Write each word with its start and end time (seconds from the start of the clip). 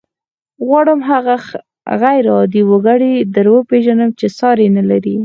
غواړم 0.67 0.99
هغه 1.11 1.35
غير 2.01 2.23
عادي 2.35 2.63
وګړی 2.71 3.13
در 3.35 3.45
وپېژنم 3.55 4.09
چې 4.19 4.27
ساری 4.37 4.67
نه 4.77 4.83
لري. 4.89 5.15